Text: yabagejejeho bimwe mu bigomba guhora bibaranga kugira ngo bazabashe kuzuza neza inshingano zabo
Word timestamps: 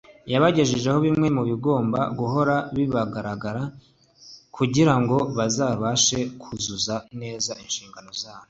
yabagejejeho 0.31 0.97
bimwe 1.05 1.27
mu 1.35 1.41
bigomba 1.49 1.99
guhora 2.19 2.55
bibaranga 2.75 3.51
kugira 4.55 4.93
ngo 5.01 5.17
bazabashe 5.37 6.19
kuzuza 6.41 6.95
neza 7.21 7.51
inshingano 7.63 8.09
zabo 8.21 8.39